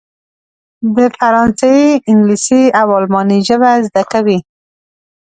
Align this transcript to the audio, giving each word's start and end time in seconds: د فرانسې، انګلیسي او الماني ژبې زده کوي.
د 0.95 0.97
فرانسې، 1.15 1.75
انګلیسي 2.09 2.63
او 2.79 2.87
الماني 2.99 3.39
ژبې 3.47 3.73
زده 3.87 4.03
کوي. 4.11 4.39